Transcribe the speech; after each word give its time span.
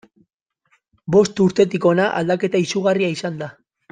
Bost 1.15 1.41
urtetik 1.45 1.85
hona 1.91 2.09
aldaketa 2.21 2.65
izugarria 2.65 3.13
izan 3.19 3.39
da. 3.45 3.55